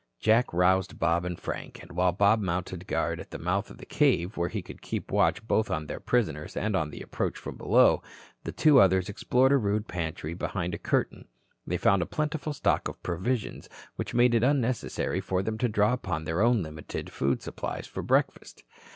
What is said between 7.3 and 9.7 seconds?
from below, the two others explored a